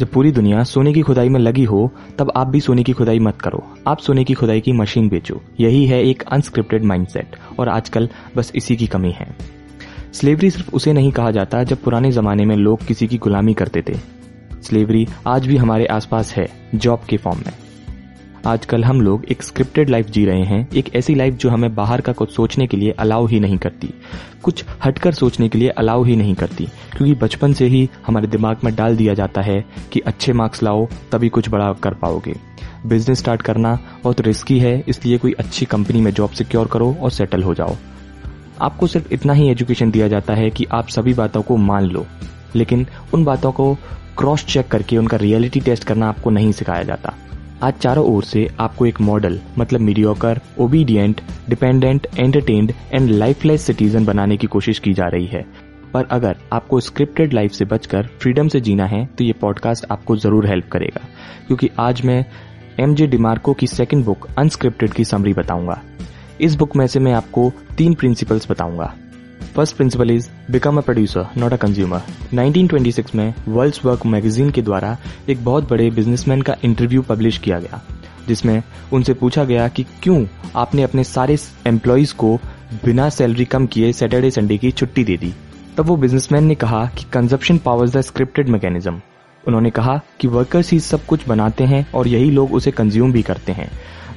[0.00, 3.18] जब पूरी दुनिया सोने की खुदाई में लगी हो, तब आप भी सोने की खुदाई
[3.18, 7.68] मत करो। आप सोने की खुदाई की मशीन बेचो। यही है एक अनस्क्रिप्टेड माइंडसेट और
[7.68, 9.36] आजकल बस इसी की कमी है।
[10.12, 13.82] स्लेवरी सिर्फ़ उसे नहीं कहा जाता जब पुराने जमाने में लोग किसी की गुलामी करते
[13.82, 13.94] थे।
[14.62, 17.61] स्लेवरी आज भी हमारे आसपास है, जॉब के फॉर्म में।
[18.46, 22.00] आजकल हम लोग एक स्क्रिप्टेड लाइफ जी रहे हैं, एक ऐसी लाइफ जो हमें बाहर
[22.00, 23.92] का कुछ सोचने के लिए अलाउ ही नहीं करती।
[24.42, 26.66] कुछ हटकर सोचने के लिए अलाउ ही नहीं करती,
[26.96, 30.86] क्योंकि बचपन से ही हमारे दिमाग में डाल दिया जाता है कि अच्छे मार्क्स लाओ,
[31.12, 32.34] तभी कुछ बड़ा कर पाओगे।
[32.86, 37.10] बिज़नेस स्टार्ट करना बहुत रिस्की है, इसलिए कोई अच्छी कंपनी में जॉब सिक्योर करो और
[37.10, 37.76] सेटल हो जाओ।
[38.60, 42.06] आपको सिर्फ़ इतना ही एजुकेशन दिया जाता है कि आप सभी बातों को मान लो,
[42.56, 43.74] लेकिन उन बातों को
[44.18, 47.14] क्रॉस चेक करके उनका रियलिटी टेस्ट करना आपको नहीं सिखाया जाता।
[47.62, 54.04] आज चारों ओर से आपको एक मॉडल मतलब mediocre obedient dependent entertained and lifeless citizen
[54.04, 55.44] बनाने की कोशिश की जा रही है।
[55.92, 60.16] पर अगर आपको स्क्रिप्टेड लाइफ से बचकर फ्रीडम से जीना है तो ये पॉडकास्ट आपको
[60.16, 61.04] ज़रूर हेल्प करेगा।
[61.46, 62.24] क्योंकि आज मैं
[62.80, 65.80] एम जे डिमार्को की सेकेंड बुक अनस्क्रिप्टेड की समरी बताऊँगा।
[66.40, 68.92] इस बुक में से मैं आपको तीन प्रिंसिपल्स बताऊँगा।
[69.56, 72.02] First principle is become a producer not a consumer
[72.34, 74.96] 1926 में वर्ल्ड्स वर्क मैगजीन के द्वारा
[75.28, 77.80] एक बहुत बड़े बिजनेसमैन का इंटरव्यू पब्लिश किया गया,
[78.28, 80.24] जिसमें उनसे पूछा गया कि क्यों
[80.56, 82.34] आपने अपने सारे एम्प्लॉयज़ को
[82.84, 85.32] बिना सैलरी कम किए सैटरडे संडे की छुट्टी दे दी।
[85.76, 89.00] तब वो बिजनेसमैन ने कहा कि consumption powers the scripted mechanism
[89.44, 93.22] उन्होंने कहा कि वर्कर्स ही सब कुछ बनाते हैं और यही लोग उसे कंज्यूम भी
[93.22, 93.70] करते हैं।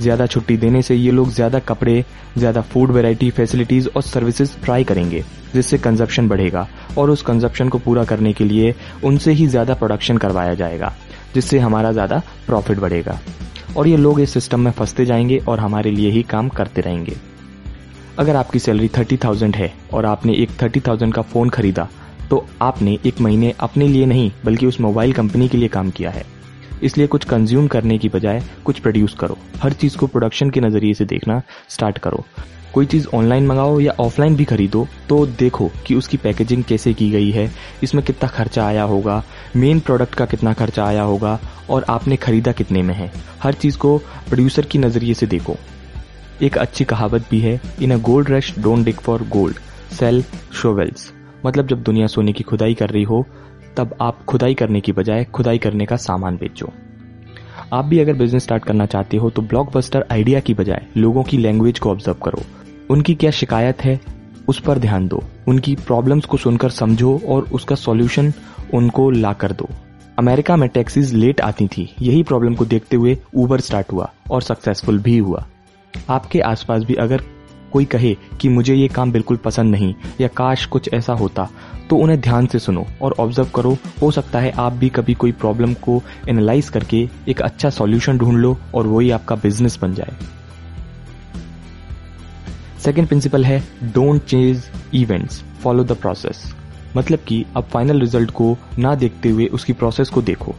[0.00, 2.04] ज़्यादा छुट्टी देने से ये लोग ज़्यादा कपड़े,
[2.38, 6.66] ज़्यादा फ़ूड वेराइटी फैसिलिटीज़ और सर्विसेज़ ट्राई करेंगे, जिससे कंजप्शन बढ़ेगा
[6.98, 10.92] और उस कंजप्शन को पूरा करने के लिए उनसे ही ज़्यादा प्रोडक्शन करवाया जाएगा,
[11.34, 13.18] जिससे हमारा ज़्यादा प्रॉफिट बढ़ेगा।
[13.76, 17.16] और ये लोग इस सिस्टम में फंसते जाएँगे और हमारे लिए ही काम करते रहेंगे।
[18.18, 21.88] अगर आपकी सैलरी थर्टी थाउज़ेंड है और आपने एक थर्टी थाउज़ेंड का फ़ोन खरीदा
[22.30, 26.10] तो आपने एक महीने अपने लिए नहीं, बल्कि उस मोबाइल कंपनी के लिए काम किया
[26.10, 26.24] है।
[26.82, 30.94] इसलिए कुछ कंज्यूम करने की बजाय कुछ प्रोड्यूस करो। हर चीज़ को प्रोडक्शन के नज़रिए
[30.94, 32.24] से देखना स्टार्ट करो।
[32.74, 37.10] कोई चीज़ ऑनलाइन मंगाओ या ऑफलाइन भी खरीदो तो देखो कि उसकी पैकेजिंग कैसे की
[37.10, 37.50] गई है,
[37.82, 39.22] इसमें कितना खर्चा आया होगा
[39.56, 41.38] मेन प्रोडक्ट का कितना खर्चा आया होगा,
[41.70, 43.10] और आपने खरीदा कितने में है।
[43.42, 45.56] हर चीज़ को प्रोड्यूसर की नज़रिए से देखो।
[46.42, 49.58] एक अच्छी कहावत भी है in a gold rush don't dig for gold
[49.92, 51.12] sell shovels
[51.46, 53.24] मतलब जब दुनिया सोने की खुदाई कर रही हो
[53.76, 56.72] तब आप खुदाई करने की बजाय खुदाई करने का सामान बेचो।
[57.72, 61.38] आप भी अगर बिज़नेस स्टार्ट करना चाहते हो तो ब्लॉकबस्टर आइडिया की बजाय लोगों की
[61.38, 62.42] लैंग्वेज को ऑब्ज़र्व करो।
[62.90, 64.00] उनकी क्या शिकायत है,
[64.48, 68.32] उस पर ध्यान दो। उनकी प्रॉब्लम्स को सुनकर समझो और उसका सॉल्यूशन
[68.74, 69.68] उनको ला कर दो।
[70.18, 74.42] अमेरिका में टैक्सीज लेट आती थी। यही प्रॉब्लम को देखते हुए ऊबर स्टार्ट हुआ और
[74.42, 75.46] सक्सेसफुल भी हुआ।
[76.10, 77.22] आपके आसपास भी अगर
[77.72, 81.48] कोई कहे कि मुझे ये काम बिल्कुल पसंद नहीं या काश कुछ ऐसा होता
[81.90, 85.32] तो उन्हें ध्यान से सुनो और ऑब्ज़र्व करो। हो सकता है आप भी कभी कोई
[85.32, 90.16] प्रॉब्लम को एनालाइज करके एक अच्छा सॉल्यूशन ढूंढ लो और वही आपका बिज़नेस बन जाए।
[92.84, 96.42] सेकेंड प्रिंसिपल है don't change events follow the process
[96.96, 100.54] मतलब कि अब फाइनल रिज़ल्ट को ना देखते हुए उसकी प्रोसेस को देखो।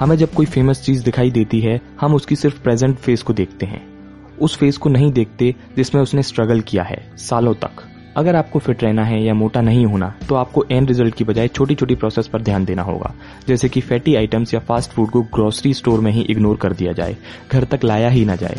[0.00, 3.66] हमें जब कोई फ़ेमस चीज़ दिखाई देती है, हम उसकी सिर्फ़ प्रेजेंट फेस को देखते
[3.66, 3.91] हैं।
[4.40, 7.82] उस फेस को नहीं देखते जिसमें उसने स्ट्रगल किया है, सालों तक।
[8.16, 11.48] अगर आपको फिट रहना है या मोटा नहीं होना तो आपको एंड रिज़ल्ट की बजाय
[11.48, 13.12] छोटी छोटी प्रोसेस पर ध्यान देना होगा।
[13.48, 16.92] जैसे कि फैटी आइटम्स या फास्ट फ़ूड को ग्रोसरी स्टोर में ही इग्नोर कर दिया
[16.92, 17.16] जाए,
[17.52, 18.58] घर तक लाया ही ना जाए।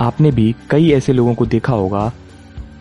[0.00, 2.10] आपने भी कई ऐसे लोगों को देखा होगा,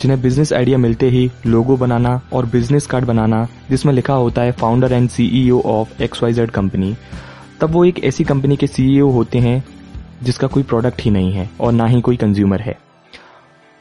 [0.01, 4.51] जिन्हें बिज़नेस आइडिया मिलते ही लोगो बनाना और बिज़नेस कार्ड बनाना, जिसमें लिखा होता है
[4.51, 6.95] founder and CEO of X Y Z company
[7.61, 9.63] तब वो एक ऐसी कंपनी के सीईओ होते हैं
[10.23, 12.79] जिसका कोई प्रोडक्ट ही नहीं है और ना ही कोई कंज्यूमर है।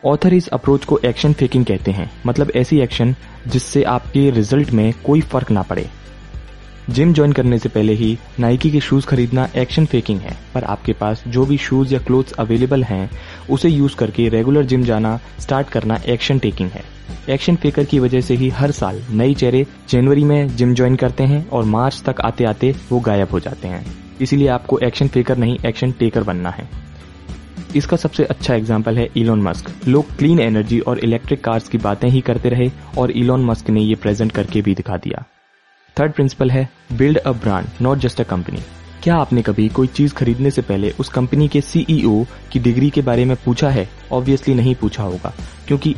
[0.05, 3.15] ऑथर इस अप्रोच को एक्शन फेकिंग कहते हैं। मतलब ऐसी एक्शन
[3.47, 5.91] जिससे आपके रिज़ल्ट में कोई फ़र्क ना पड़े।
[6.91, 10.93] जिम ज्वाइन करने से पहले ही नाइकी के शूज़ खरीदना एक्शन फेकिंग है। पर आपके
[10.93, 13.11] पास जो भी शूज़ या क्लोथ्स अवेलेबल हैं,
[13.51, 16.85] उसे यूज़ करके रेगुलर जिम जाना स्टार्ट करना एक्शन टेकिंग है।
[17.31, 21.25] एक्शन फेकर की वजह से ही हर साल नई चेहरे जनवरी में जिम ज्वाइन करते
[21.25, 23.85] हैं और मार्च तक आते आते वो गायब हो जाते हैं।
[24.21, 26.69] इसीलिए आपको एक्शन फेकर नहीं एक्शन टेकर बनना है।
[27.77, 32.09] इसका सबसे अच्छा एग्ज़ाम्पल है इलोन मस्क लोग क्लीन एनर्जी और इलेक्ट्रिक कार्स की बातें
[32.09, 35.25] ही करते रहे और इलॉन मस्क ने ये प्रेजेंट करके भी दिखा दिया।
[35.97, 38.59] थर्ड प्रिंसिपल है build a brand not just a company
[39.03, 43.03] क्या आपने कभी कोई चीज़ खरीदने से पहले उस कंपनी के सीईओ की डिग्री के
[43.03, 43.89] बारे में पूछा है?
[44.13, 45.33] ऑब्वियसली नहीं पूछा होगा,
[45.69, 45.95] क्योंकि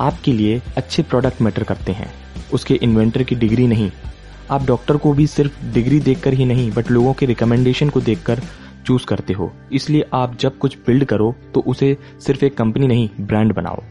[0.00, 2.12] आपके लिए अच्छे प्रोडक्ट मैटर करते हैं।
[2.52, 3.90] उसके इन्वेंटर की डिग्री नहीं।
[4.50, 8.42] आप डॉक्टर को भी सिर्फ़ डिग्री देखकर ही नहीं बट लोगों के रिकमेंडेशन को देखकर
[8.86, 11.96] चूज़ करते हो। इसलिए आप जब कुछ बिल्ड करो तो उसे
[12.26, 13.82] सिर्फ़ एक कंपनी नहीं ब्रांड बनाओ।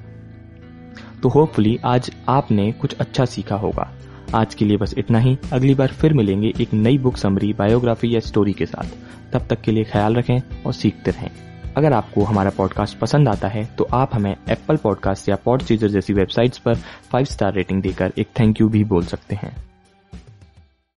[1.23, 3.91] तो होपफुली आज आपने कुछ अच्छा सीखा होगा।
[4.35, 8.15] आज के लिए बस इतना ही। अगली बार फिर मिलेंगे एक नई बुक समरी बायोग्राफी
[8.15, 11.29] या स्टोरी के साथ। तब तक के लिए ख्याल रखें और सीखते रहें।
[11.77, 16.13] अगर आपको हमारा पॉडकास्ट पसंद आता है तो आप हमें एप्पल पॉडकास्ट या पॉड जैसी
[16.13, 16.75] वेबसाइट्स पर
[17.11, 19.70] फाइव स्टार रेटिंग देकर एक थैंक यू भी बोल सकते हैं।